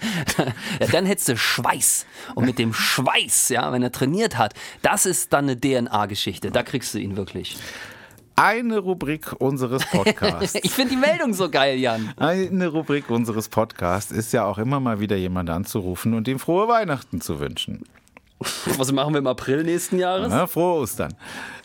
[0.80, 2.06] ja, dann hättest du Schweiß.
[2.34, 6.50] Und mit dem Schweiß, ja, wenn er trainiert hat, das ist dann eine DNA-Geschichte.
[6.50, 7.56] Da kriegst du ihn wirklich.
[8.36, 10.54] Eine Rubrik unseres Podcasts.
[10.62, 12.12] Ich finde die Meldung so geil, Jan.
[12.16, 16.66] Eine Rubrik unseres Podcasts ist ja auch immer mal wieder jemand anzurufen und ihm frohe
[16.68, 17.84] Weihnachten zu wünschen.
[18.76, 20.28] Was machen wir im April nächsten Jahres?
[20.30, 21.14] Na, frohe Ostern.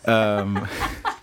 [0.06, 0.62] ähm,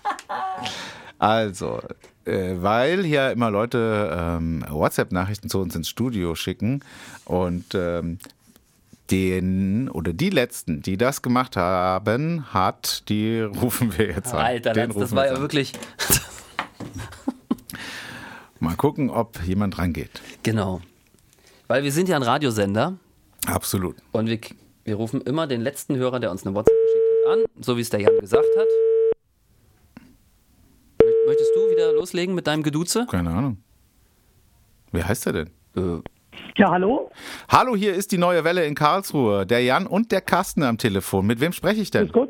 [1.19, 1.81] also,
[2.25, 6.83] äh, weil hier immer Leute ähm, WhatsApp-Nachrichten zu uns ins Studio schicken
[7.25, 8.19] und ähm,
[9.09, 14.45] den oder die letzten, die das gemacht haben, hat, die rufen wir jetzt an.
[14.45, 15.73] Alter, Den das war ja wirklich.
[18.59, 20.21] Mal gucken, ob jemand rangeht.
[20.43, 20.81] Genau.
[21.67, 22.97] Weil wir sind ja ein Radiosender.
[23.45, 23.95] Absolut.
[24.11, 24.39] Und wir,
[24.83, 27.81] wir rufen immer den letzten Hörer, der uns eine WhatsApp geschickt hat, an, so wie
[27.81, 28.67] es der Jan gesagt hat.
[31.27, 33.05] Mö- Möchtest du wieder loslegen mit deinem Geduze?
[33.09, 33.57] Keine Ahnung.
[34.91, 35.49] Wer heißt er denn?
[35.75, 36.01] Äh,
[36.55, 37.11] Ja, hallo?
[37.49, 39.45] Hallo, hier ist die neue Welle in Karlsruhe.
[39.45, 41.25] Der Jan und der Carsten am Telefon.
[41.25, 42.03] Mit wem spreche ich denn?
[42.07, 42.29] Grüß Gott.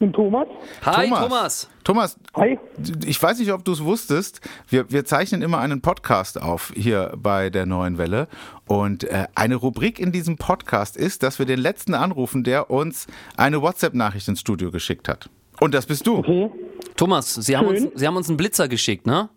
[0.00, 0.46] Mit Thomas.
[0.84, 1.70] Hi, Thomas.
[1.84, 2.58] Thomas, Hi.
[3.06, 4.40] ich weiß nicht, ob du es wusstest.
[4.68, 8.26] Wir, wir zeichnen immer einen Podcast auf hier bei der neuen Welle.
[8.66, 13.06] Und äh, eine Rubrik in diesem Podcast ist, dass wir den letzten anrufen, der uns
[13.36, 15.30] eine WhatsApp-Nachricht ins Studio geschickt hat.
[15.60, 16.18] Und das bist du.
[16.18, 16.50] Okay.
[16.96, 17.88] Thomas, Sie haben, uns.
[17.94, 19.28] Sie haben uns einen Blitzer geschickt, ne?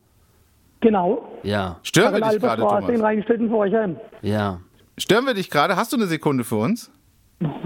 [0.80, 1.28] Genau.
[1.44, 2.84] Ja, Stören wir dich gerade, Thomas?
[4.22, 4.60] Ja.
[4.98, 5.76] Stören wir dich gerade?
[5.76, 6.92] Hast du eine Sekunde für uns?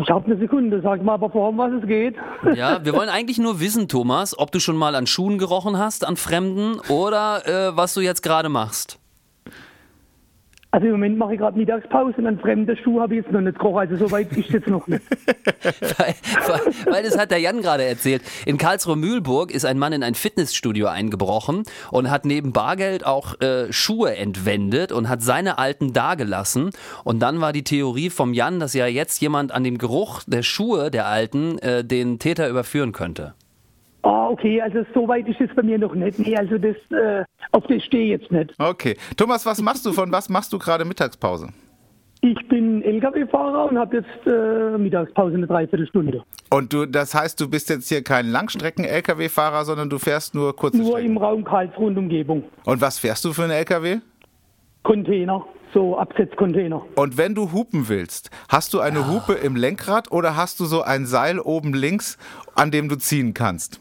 [0.02, 0.82] Ich habe eine Sekunde.
[0.82, 2.16] Sag mal aber vor, um was es geht.
[2.56, 6.06] Ja, wir wollen eigentlich nur wissen, Thomas, ob du schon mal an Schuhen gerochen hast,
[6.06, 9.00] an Fremden, oder äh, was du jetzt gerade machst.
[10.74, 13.42] Also im Moment mache ich gerade Mittagspause und einen fremden Schuh habe ich jetzt noch
[13.42, 13.80] nicht gerochen.
[13.80, 15.02] Also so weit ist jetzt noch nicht.
[15.98, 16.16] weil,
[16.48, 18.22] weil- weil das hat der Jan gerade erzählt.
[18.46, 23.72] In Karlsruhe-Mühlburg ist ein Mann in ein Fitnessstudio eingebrochen und hat neben Bargeld auch äh,
[23.74, 26.70] Schuhe entwendet und hat seine alten dagelassen.
[27.04, 30.42] Und dann war die Theorie vom Jan, dass ja jetzt jemand an dem Geruch der
[30.42, 33.34] Schuhe der alten äh, den Täter überführen könnte.
[34.04, 36.18] Ah, okay, also so weit ist es bei mir noch nicht.
[36.18, 38.54] Nee, also das, äh, auf das stehe ich jetzt nicht.
[38.58, 38.98] Okay.
[39.16, 39.94] Thomas, was machst du?
[39.94, 41.50] Von was machst du gerade Mittagspause?
[42.24, 46.24] Ich bin Lkw-Fahrer und habe jetzt äh, Mittagspause eine Dreiviertelstunde.
[46.52, 50.78] Und du, das heißt, du bist jetzt hier kein Langstrecken-LKW-Fahrer, sondern du fährst nur kurze
[50.78, 51.12] Nur Strecken.
[51.12, 52.44] im Raum Karlsruhe und Umgebung.
[52.66, 54.00] Und was fährst du für einen LKW?
[54.84, 56.82] Container, so Absetzcontainer.
[56.96, 60.82] Und wenn du hupen willst, hast du eine Hupe im Lenkrad oder hast du so
[60.82, 62.18] ein Seil oben links,
[62.56, 63.80] an dem du ziehen kannst?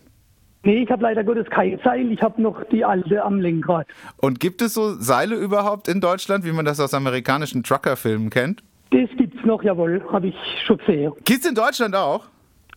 [0.62, 3.87] Nee, ich habe leider Gottes kein Seil, ich habe noch die alte am Lenkrad.
[4.18, 8.62] Und gibt es so Seile überhaupt in Deutschland, wie man das aus amerikanischen Trucker-Filmen kennt?
[8.90, 10.35] Das gibt's noch, jawohl, habe ich
[10.66, 11.12] schon gesehen.
[11.25, 12.25] Gibt's in Deutschland auch?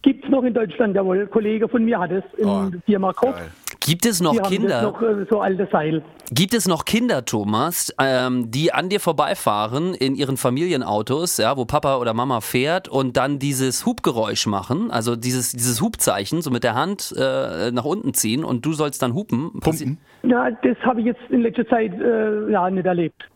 [0.01, 1.21] Gibt's noch in Deutschland, jawohl.
[1.21, 3.33] Ein Kollege von mir hat es in Oh, der Firma Koch.
[3.33, 3.51] Geil.
[3.85, 4.81] Gibt es noch Die Kinder?
[4.83, 6.03] noch äh, so alte Seil.
[6.31, 11.65] Gibt es noch Kinder, Thomas, ähm, die an dir vorbeifahren in ihren Familienautos, ja, wo
[11.65, 16.63] Papa oder Mama fährt und dann dieses Hubgeräusch machen, also dieses, dieses Hubzeichen, so mit
[16.63, 19.59] der Hand äh, nach unten ziehen und du sollst dann hupen?
[19.59, 19.97] Pumpen?
[20.23, 23.29] Ja, das habe ich jetzt in letzter Zeit äh, ja nicht erlebt.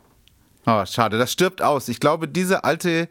[0.66, 1.88] Oh, schade, das stirbt aus.
[1.88, 3.08] Ich glaube, diese alte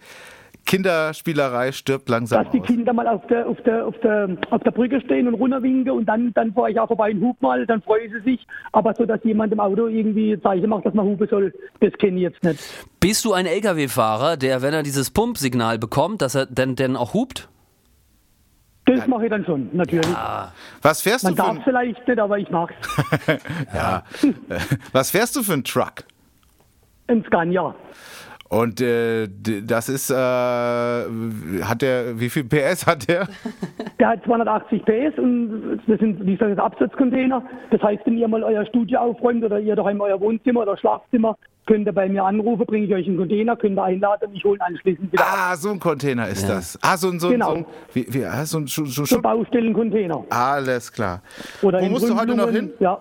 [0.66, 2.66] Kinderspielerei stirbt langsam Dass die aus.
[2.66, 6.04] Kinder mal auf der, auf der, auf der, auf der Brücke stehen und runterwinken und
[6.06, 8.46] dann, dann fahre ich auch vorbei und hub mal, dann freuen sie sich.
[8.72, 11.92] Aber so, dass jemand im Auto irgendwie ein Zeichen macht, dass man hupen soll, das
[11.94, 12.60] kenne ich jetzt nicht.
[13.00, 17.14] Bist du ein LKW-Fahrer, der, wenn er dieses Pumpsignal bekommt, dass er denn, denn auch
[17.14, 17.48] hupt?
[18.86, 20.06] Das mache ich dann schon, natürlich.
[20.82, 22.72] Was fährst Man du für darf ein, vielleicht nicht, aber ich mache
[23.74, 24.04] ja.
[24.92, 26.04] Was fährst du für einen Truck?
[27.08, 27.74] Ein Scania.
[28.48, 29.28] Und äh,
[29.64, 33.26] das ist, äh, hat der, wie viel PS hat der?
[33.98, 37.42] Der hat 280 PS und das sind, wie gesagt, Absatzcontainer.
[37.70, 41.38] Das heißt, wenn ihr mal euer Studio aufräumt oder ihr daheim euer Wohnzimmer oder Schlafzimmer,
[41.66, 44.44] könnt ihr bei mir anrufen, bringe ich euch einen Container, könnt ihr einladen und ich
[44.44, 45.34] hole anschließend wieder ab.
[45.52, 46.78] Ah, so ein Container ist das.
[46.82, 47.48] Ah, so ein, so ein, Genau.
[47.52, 50.24] so ein, wie, wie, ah, so ein, Schu- So Schu- Baustellencontainer.
[50.28, 51.22] Alles klar.
[51.62, 52.70] Oder Wo musst du heute noch hin?
[52.80, 52.98] Ja.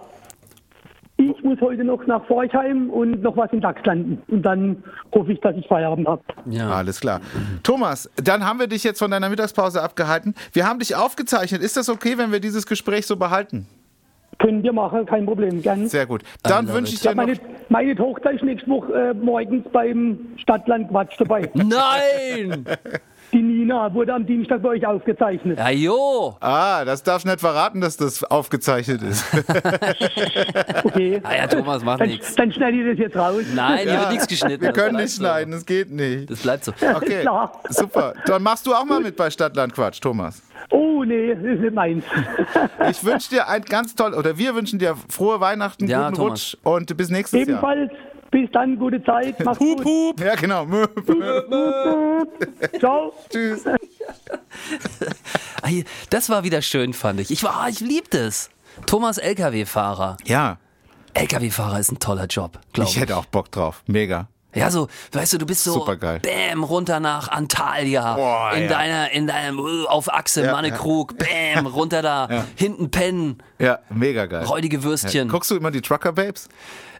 [1.32, 4.22] Ich muss heute noch nach Forchheim und noch was in Dachs landen.
[4.28, 4.84] Und dann
[5.14, 6.22] hoffe ich, dass ich Feierabend habe.
[6.46, 6.70] Ja.
[6.70, 7.22] Alles klar.
[7.64, 10.36] Thomas, dann haben wir dich jetzt von deiner Mittagspause abgehalten.
[10.54, 11.62] Wir haben dich aufgezeichnet.
[11.62, 13.68] Ist das okay, wenn wir dieses Gespräch so behalten?
[14.40, 15.62] Können wir machen, kein Problem.
[15.62, 15.88] Gern.
[15.88, 16.22] Sehr gut.
[16.44, 17.16] Dann wünsche ich dir noch.
[17.16, 21.50] Meine, meine Tochter ist nächste Woche äh, morgens beim Stadtland Quatsch dabei.
[21.54, 22.66] Nein!
[23.36, 25.58] Die Nina wurde am Dienstag bei euch aufgezeichnet.
[25.60, 26.38] Ja, jo!
[26.40, 29.26] Ah, das darfst du nicht verraten, dass das aufgezeichnet ist.
[30.84, 31.20] Okay.
[31.24, 32.36] Ah ja, Thomas, macht dann, nichts.
[32.36, 33.42] dann schneide ich das jetzt raus.
[33.54, 34.62] Nein, hier wird nichts geschnitten.
[34.62, 35.22] Wir das können nicht so.
[35.24, 36.30] schneiden, das geht nicht.
[36.30, 36.72] Das bleibt so.
[36.96, 37.52] Okay, Klar.
[37.70, 38.14] super.
[38.26, 40.42] Dann machst du auch mal mit bei Stadtland Quatsch, Thomas.
[40.70, 42.04] Oh nee, das ist nicht meins.
[42.90, 46.32] Ich wünsche dir ein ganz toll, oder wir wünschen dir frohe Weihnachten, Ja, guten Thomas.
[46.32, 47.50] Rutsch und bis nächstes Jahr.
[47.50, 47.92] Ebenfalls,
[48.36, 49.40] bis dann, gute Zeit.
[49.46, 49.86] Mach's Hup, gut.
[49.86, 50.20] hup.
[50.20, 50.68] Ja, genau.
[52.80, 53.14] Ciao.
[53.30, 53.64] Tschüss.
[55.62, 57.32] Ah, hier, Das war wieder schön, fand ich.
[57.32, 58.50] Ich war, ich lieb das.
[58.86, 60.18] Thomas LKW-Fahrer.
[60.26, 60.58] Ja,
[61.14, 63.02] LKW-Fahrer ist ein toller Job, glaube ich ich.
[63.02, 63.84] hätte auch Bock drauf.
[63.88, 64.28] Mega.
[64.54, 66.20] Ja, so, weißt du, du bist so Supergeil.
[66.22, 68.70] bam runter nach Antalya Boah, in ja.
[68.70, 74.26] deiner in deinem uh, auf Achse Ja, Mannekrug, bam runter da, hinten pennen, Ja, mega
[74.28, 74.46] geil.
[74.46, 75.28] räudige Würstchen.
[75.28, 76.48] Guckst du immer die Trucker Babes?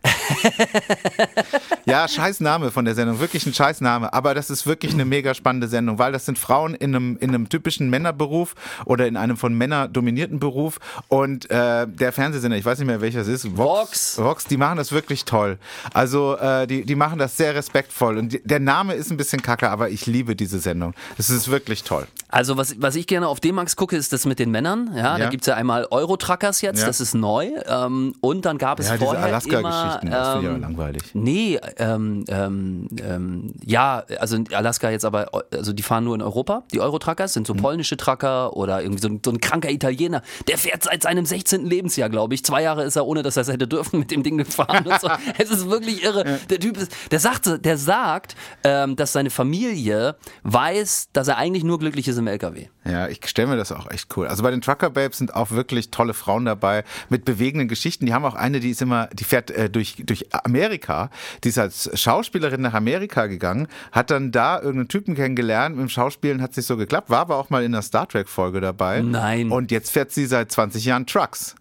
[1.86, 5.06] ja, scheiß Name von der Sendung, wirklich ein scheiß Name, aber das ist wirklich eine
[5.06, 9.18] mega spannende Sendung, weil das sind Frauen in einem, in einem typischen Männerberuf oder in
[9.18, 13.28] einem von Männern dominierten Beruf und äh, der Fernsehsender, ich weiß nicht mehr welcher es
[13.28, 14.18] ist, Vox.
[14.18, 15.58] Vox, die machen das wirklich toll.
[15.94, 19.42] Also äh, die, die machen das sehr respektvoll und die, der Name ist ein bisschen
[19.42, 20.94] kacke, aber ich liebe diese Sendung.
[21.18, 22.08] Es ist wirklich toll.
[22.30, 24.92] Also was, was ich gerne auf D-Max gucke, ist das mit den Männern.
[24.96, 25.18] Ja, Ja.
[25.26, 26.88] da gibt's ja einmal Euro-Truckers jetzt, Ja.
[26.88, 27.50] das ist neu.
[27.68, 31.02] Ähm, und dann gab es Ja, vorher Alaska-Geschichten, immer, das finde ich ähm, aber langweilig.
[31.14, 36.64] Nee, ähm, ähm, ähm, ja, also Alaska jetzt aber, also die fahren nur in Europa,
[36.74, 37.58] die Euro-Truckers, sind so Mhm.
[37.62, 41.66] polnische Trucker oder irgendwie so ein, so ein kranker Italiener, der fährt seit seinem 16.
[41.66, 42.44] Lebensjahr, glaube ich.
[42.44, 45.00] Zwei Jahre ist er, ohne dass er es hätte dürfen, mit dem Ding gefahren und
[45.02, 45.10] so.
[45.38, 46.40] Es ist wirklich irre.
[46.50, 51.64] Der Typ ist, der sagt, der sagt, ähm, dass seine Familie weiß, dass er eigentlich
[51.64, 52.68] nur glücklich ist im LKW.
[52.86, 54.28] Ja, ich stelle mir das auch echt cool.
[54.28, 58.06] Also bei den Trucker Babes sind auch wirklich tolle Frauen dabei mit bewegenden Geschichten.
[58.06, 61.10] Die haben auch eine, die ist immer, die fährt äh, durch, durch Amerika.
[61.44, 65.76] Die ist als Schauspielerin nach Amerika gegangen, hat dann da irgendeinen Typen kennengelernt.
[65.76, 68.30] Mit dem Schauspielen hat sich so geklappt, war aber auch mal in einer Star Trek
[68.30, 69.02] Folge dabei.
[69.02, 69.52] Nein.
[69.52, 71.56] Und jetzt fährt sie seit 20 Jahren Trucks.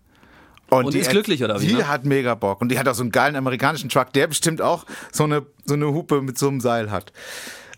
[0.71, 1.89] Und die ist glücklich, oder wie, Die ne?
[1.89, 2.61] hat mega Bock.
[2.61, 5.75] Und die hat auch so einen geilen amerikanischen Truck, der bestimmt auch so eine, so
[5.75, 7.13] eine Hupe mit so einem Seil hat.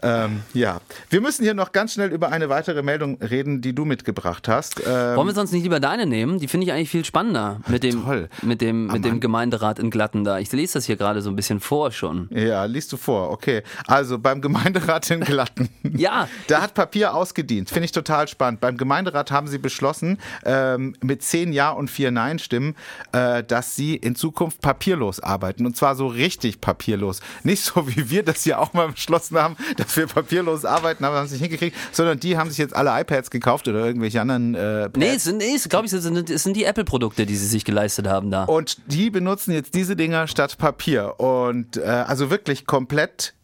[0.03, 0.81] Ähm, ja,
[1.11, 4.81] wir müssen hier noch ganz schnell über eine weitere Meldung reden, die du mitgebracht hast.
[4.81, 6.39] Ähm, Wollen wir sonst nicht lieber deine nehmen?
[6.39, 8.29] Die finde ich eigentlich viel spannender mit dem, Toll.
[8.43, 9.21] mit dem, mit dem.
[9.21, 10.39] Gemeinderat in Glatten da.
[10.39, 12.29] Ich lese das hier gerade so ein bisschen vor schon.
[12.31, 13.63] ja, liest du vor, okay.
[13.87, 15.69] Also beim Gemeinderat in Glatten.
[15.97, 16.29] Ja.
[16.49, 17.71] Da hat Papier ausgedient.
[17.71, 18.61] Finde ich total spannend.
[18.61, 22.75] Beim Gemeinderat haben sie beschlossen, ähm, mit zehn Ja und vier Nein-Stimmen,
[23.13, 25.65] äh, dass sie in Zukunft papierlos arbeiten.
[25.65, 27.21] Und zwar so richtig papierlos.
[27.45, 31.17] Nicht so, wie wir das hier auch mal beschlossen haben, dass wir papierlos arbeiten, aber
[31.17, 34.55] haben es nicht hingekriegt, sondern die haben sich jetzt alle iPads gekauft oder irgendwelche anderen
[34.55, 34.99] äh, Pads.
[34.99, 37.47] Nee, es sind, nee, es, glaube ich, es sind, es sind die Apple-Produkte, die sie
[37.47, 38.45] sich geleistet haben da.
[38.45, 41.19] Und die benutzen jetzt diese Dinger statt Papier.
[41.19, 43.35] Und äh, also wirklich komplett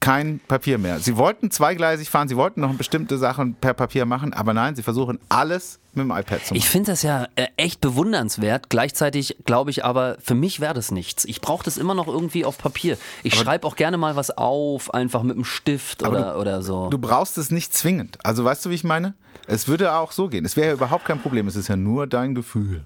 [0.00, 1.00] kein Papier mehr.
[1.00, 4.82] Sie wollten zweigleisig fahren, sie wollten noch bestimmte Sachen per Papier machen, aber nein, sie
[4.82, 6.56] versuchen alles mit dem iPad zu machen.
[6.56, 8.70] Ich finde das ja äh, echt bewundernswert.
[8.70, 11.24] Gleichzeitig glaube ich aber, für mich wäre das nichts.
[11.24, 12.98] Ich brauche das immer noch irgendwie auf Papier.
[13.22, 16.88] Ich schreibe auch gerne mal was auf, einfach mit einem Stift oder, oder so.
[16.90, 18.18] Du brauchst es nicht zwingend.
[18.22, 19.14] Also weißt du, wie ich meine?
[19.46, 20.44] Es würde auch so gehen.
[20.44, 21.46] Es wäre ja überhaupt kein Problem.
[21.48, 22.82] Es ist ja nur dein Gefühl.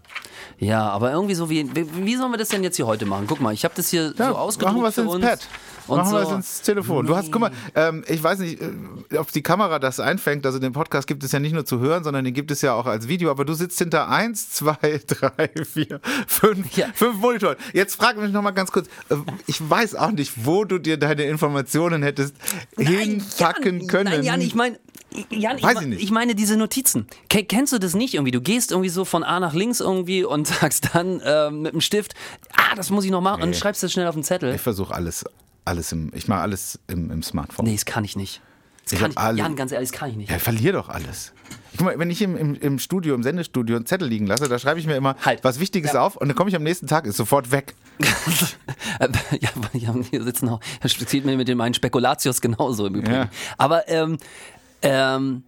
[0.59, 3.27] Ja, aber irgendwie so wie, wie, sollen wir das denn jetzt hier heute machen?
[3.29, 5.25] Guck mal, ich habe das hier Ja, so ausgedruckt machen wir es ins uns.
[5.25, 5.49] Pad.
[5.87, 6.29] Und machen wir so.
[6.31, 7.07] es ins Telefon.
[7.07, 10.45] Du hast, guck mal, ähm, ich weiß nicht, äh, ob die Kamera das einfängt.
[10.45, 12.75] Also den Podcast gibt es ja nicht nur zu hören, sondern den gibt es ja
[12.75, 13.31] auch als Video.
[13.31, 16.89] Aber du sitzt hinter eins, zwei, drei, vier, fünf, Ja.
[16.93, 17.57] fünf Monitoren.
[17.73, 18.89] Jetzt frag mich noch mal ganz kurz.
[19.11, 19.15] äh,
[19.47, 22.35] Ich weiß auch nicht, wo du dir deine Informationen hättest
[22.77, 24.11] hinpacken Jan, können.
[24.11, 24.79] Nein, Jan, ich meine,
[25.31, 26.03] Jan, ich, Weiß mein- ich nicht.
[26.03, 27.07] ich meine diese Notizen.
[27.29, 28.31] Ke- Kennst du das nicht irgendwie?
[28.31, 31.81] Du gehst irgendwie so von A nach links irgendwie und sagst dann ähm, mit dem
[31.83, 32.15] Stift,
[32.57, 33.57] ah, das muss ich noch machen und Nee.
[33.57, 34.55] schreibst das schnell auf den Zettel.
[34.55, 35.25] Ich versuche alles,
[35.67, 37.67] alles im, ich mache alles im, im Smartphone.
[37.67, 38.41] Nee, das kann ich nicht.
[38.85, 40.31] Das Ich kann hab alle- Jan, ganz ehrlich, das kann ich nicht.
[40.31, 41.33] Ja, ich verliere doch alles.
[41.77, 44.59] Guck mal, wenn ich im, im, im Studio, im Sendestudio einen Zettel liegen lasse, da
[44.59, 45.45] schreibe ich mir immer Halt.
[45.45, 46.01] was Wichtiges Ja.
[46.01, 47.75] auf und dann komme ich am nächsten Tag, ist sofort weg.
[48.99, 49.09] Äh,
[49.41, 53.15] ja, ja, hier sitzen auch, das sieht mir mit dem einen Spekulatius genauso im Übrigen.
[53.15, 53.29] Ja.
[53.59, 54.17] Aber ähm,
[54.83, 55.43] ähm,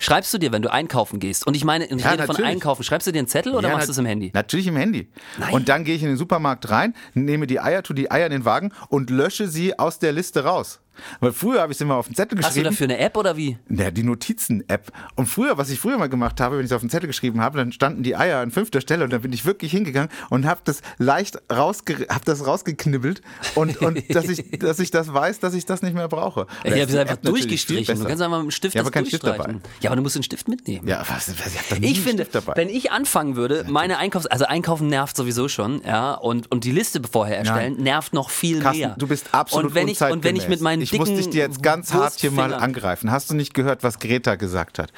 [0.00, 2.50] schreibst du dir, wenn du einkaufen gehst, und ich meine, ich Ja, rede von natürlich.
[2.50, 4.32] einkaufen, schreibst du dir einen Zettel oder Ja, machst du es im Handy?
[4.34, 5.08] Natürlich im Handy.
[5.52, 8.32] Und dann gehe ich in den Supermarkt rein, nehme die Eier, tue die Eier in
[8.32, 10.80] den Wagen und lösche sie aus der Liste raus.
[11.20, 12.64] Weil früher habe ich es immer auf den Zettel Hast du geschrieben.
[12.64, 13.58] dafür eine App oder wie?
[13.68, 14.92] Ja, die Notizen-App.
[15.16, 17.40] Und früher, was ich früher mal gemacht habe, wenn ich es auf den Zettel geschrieben
[17.40, 20.46] habe, dann standen die Eier an fünfter Stelle und dann bin ich wirklich hingegangen und
[20.46, 23.22] habe das leicht rausge hab das rausgeknibbelt
[23.54, 26.46] und, und dass, ich, dass ich das weiß, dass ich das nicht mehr brauche.
[26.64, 27.98] Ich habe es einfach durchgestrichen.
[27.98, 29.56] Du kannst einfach mit dem Stift Ja, das aber kein Stift dabei.
[29.80, 30.86] Ja, aber du musst den Stift mitnehmen.
[30.86, 35.48] Ja, was, ich Ich finde, wenn ich anfangen würde, meine Einkaufs-, also Einkaufen nervt sowieso
[35.48, 38.94] schon, ja, und, und die Liste vorher erstellen nervt noch viel Carsten, mehr.
[38.98, 41.42] du bist absolut und wenn ich Und wenn ich mit meinen Ich muss dich dir
[41.42, 43.10] jetzt ganz hart hier mal angreifen.
[43.10, 44.92] Hast du nicht gehört, was Greta gesagt hat?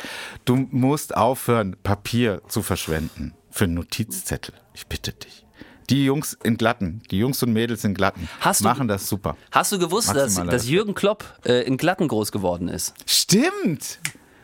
[0.45, 4.55] Du musst aufhören, Papier zu verschwenden für Notizzettel.
[4.75, 5.45] Ich bitte dich.
[5.91, 9.37] Die Jungs in Glatten, die Jungs und Mädels in Glatten Hast du- machen das super.
[9.51, 12.95] Hast du gewusst, dass, dass Jürgen Klopp äh, in Glatten groß geworden ist?
[13.05, 13.99] Stimmt!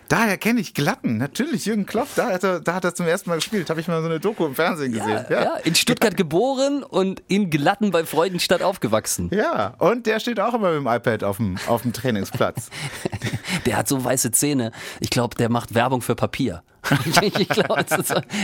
[0.08, 1.18] Daher kenne ich Glatten.
[1.18, 3.68] Natürlich, Jürgen Klopp, da hat er, da hat er zum ersten Mal gespielt.
[3.68, 5.26] Habe ich mal so eine Doku im Fernsehen gesehen.
[5.28, 9.30] Ja, in Stuttgart geboren und in Glatten bei Freudenstadt aufgewachsen.
[9.32, 12.70] Ja, und der steht auch immer mit dem iPad auf dem, auf dem Trainingsplatz.
[13.66, 14.72] Der hat so weiße Zähne.
[15.00, 16.62] Ich glaube, der macht Werbung für Papier.
[17.22, 17.84] ich glaube,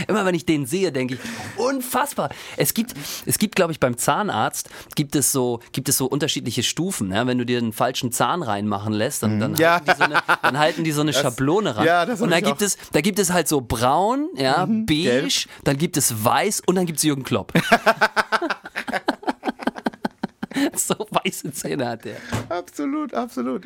[0.07, 1.19] immer wenn ich den sehe, denke ich,
[1.57, 2.29] unfassbar.
[2.57, 2.93] Es gibt,
[3.25, 7.11] es gibt, glaube ich, beim Zahnarzt gibt es so, gibt es so unterschiedliche Stufen.
[7.11, 7.25] Ja?
[7.27, 9.57] Wenn du dir einen falschen Zahn reinmachen lässt, dann, dann, Mhm.
[9.57, 9.73] Ja.
[9.75, 11.85] halten, die so eine, dann halten die so eine Schablone ran.
[11.85, 12.65] ja, das und da gibt auch.
[12.65, 15.31] es, da gibt es halt so braun, ja, beige, gelb.
[15.63, 17.53] dann gibt es weiß und dann gibt es Jürgen Klopp.
[20.75, 22.17] so weiße Zähne hat der.
[22.49, 23.65] absolut, absolut.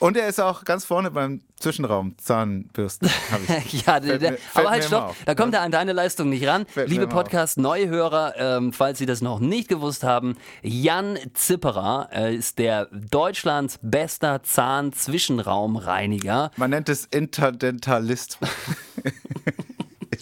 [0.00, 3.10] Und er ist auch ganz vorne beim Zwischenraum Zahnbürsten.
[3.86, 6.66] Ja, der, mir- aber halt stopp, da kommt er an deine Leistung nicht ran.
[6.66, 7.08] Fällt Liebe.
[7.08, 13.80] Podcast-Neuhörer, ähm, falls Sie das noch nicht gewusst haben, Jan Zipperer äh, ist der Deutschlands
[13.82, 16.52] bester Zahnzwischenraumreiniger.
[16.56, 18.38] Man nennt es Interdentalist.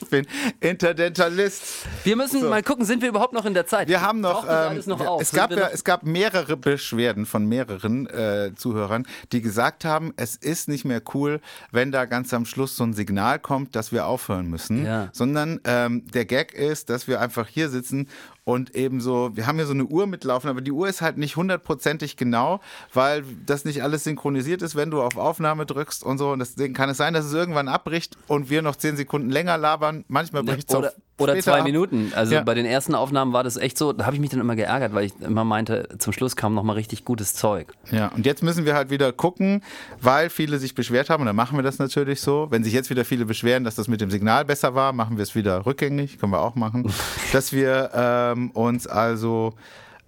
[0.00, 0.26] ich bin
[0.60, 1.62] Interdentalist.
[2.04, 3.88] Wir müssen mal gucken, sind wir überhaupt noch in der Zeit?
[3.88, 5.22] Wir haben noch, ähm, noch auf?
[5.22, 9.84] es, Sind gab wir ja, es gab mehrere Beschwerden von mehreren äh, Zuhörern, die gesagt
[9.84, 13.74] haben, es ist nicht mehr cool, wenn da ganz am Schluss so ein Signal kommt,
[13.76, 15.08] dass wir aufhören müssen, Ja.
[15.12, 18.08] sondern ähm, der Gag ist, dass wir einfach hier sitzen
[18.46, 21.18] und eben so, wir haben hier so eine Uhr mitlaufen, aber die Uhr ist halt
[21.18, 22.60] nicht hundertprozentig genau,
[22.94, 26.30] weil das nicht alles synchronisiert ist, wenn du auf Aufnahme drückst und so.
[26.30, 29.58] Und deswegen kann es sein, dass es irgendwann abbricht und wir noch zehn Sekunden länger
[29.58, 30.04] labern.
[30.06, 30.84] Manchmal bricht es auch
[31.18, 31.64] oder später zwei ab.
[31.66, 32.12] Minuten.
[32.14, 32.42] Also Ja.
[32.42, 34.94] bei den ersten Aufnahmen war das echt so, da habe ich mich dann immer geärgert,
[34.94, 37.72] weil ich immer meinte, zum Schluss kam noch mal richtig gutes Zeug.
[37.90, 39.62] Ja, und jetzt müssen wir halt wieder gucken,
[40.00, 42.48] weil viele sich beschwert haben, und dann machen wir das natürlich so.
[42.50, 45.22] Wenn sich jetzt wieder viele beschweren, dass das mit dem Signal besser war, machen wir
[45.22, 46.92] es wieder rückgängig, können wir auch machen.
[47.32, 49.54] dass wir ähm, uns also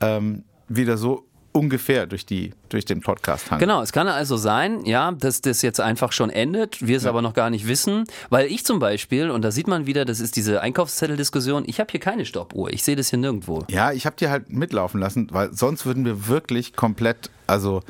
[0.00, 1.27] ähm, wieder so
[1.58, 3.68] ungefähr durch, die, durch den Podcast hangeln.
[3.68, 7.20] Genau, es kann also sein, ja, dass das jetzt einfach schon endet, wir es aber
[7.20, 10.36] noch gar nicht wissen, weil ich zum Beispiel, und da sieht man wieder, das ist
[10.36, 13.64] diese Einkaufszetteldiskussion, ich habe hier keine Stoppuhr, ich sehe das hier nirgendwo.
[13.68, 17.82] Ja, ich habe die halt mitlaufen lassen, weil sonst würden wir wirklich komplett, also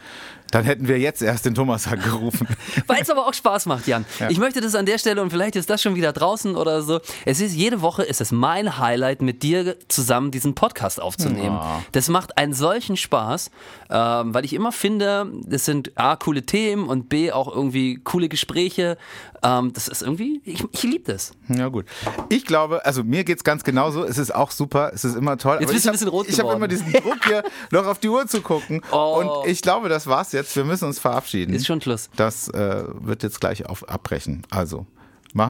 [0.50, 2.48] dann hätten wir jetzt erst den Thomas angerufen.
[2.86, 4.04] Weil es aber auch Spaß macht, Jan.
[4.18, 4.30] Ja.
[4.30, 7.00] Ich möchte das an der Stelle und vielleicht ist das schon wieder draußen oder so.
[7.24, 11.56] Es ist jede Woche ist es mein Highlight, mit dir zusammen diesen Podcast aufzunehmen.
[11.56, 11.82] Ja.
[11.92, 13.50] Das macht einen solchen Spaß,
[13.90, 18.28] ähm, weil ich immer finde, das sind A, coole Themen und B, auch irgendwie coole
[18.28, 18.96] Gespräche.
[19.42, 21.32] Ähm, das ist irgendwie, ich, ich liebe das.
[21.48, 21.84] Ja, gut.
[22.28, 24.04] Ich glaube, also mir geht's ganz genauso.
[24.04, 25.58] Es ist auch super, es ist immer toll.
[25.60, 26.56] Jetzt aber bist du ein bisschen rot Ich habe geworden.
[26.58, 28.82] immer diesen Druck hier, noch auf die Uhr zu gucken.
[28.90, 29.42] Oh.
[29.42, 30.56] Und ich glaube, das war's jetzt.
[30.56, 31.54] Wir müssen uns verabschieden.
[31.54, 32.08] Ist schon Schluss.
[32.16, 34.42] Das äh, wird jetzt gleich auf, abbrechen.
[34.50, 34.86] Also,